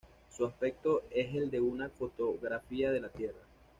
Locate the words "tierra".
3.09-3.37